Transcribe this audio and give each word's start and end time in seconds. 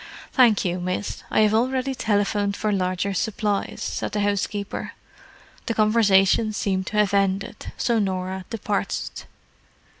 "Thank 0.33 0.65
you, 0.65 0.79
miss, 0.79 1.21
I 1.29 1.41
have 1.41 1.53
already 1.53 1.93
telephoned 1.93 2.57
for 2.57 2.71
larger 2.71 3.13
supplies," 3.13 3.83
said 3.83 4.13
the 4.13 4.21
housekeeper. 4.21 4.93
The 5.67 5.75
conversation 5.75 6.53
seemed 6.53 6.87
to 6.87 6.97
have 6.97 7.13
ended, 7.13 7.71
so 7.77 7.99
Norah 7.99 8.45
departed. 8.49 9.25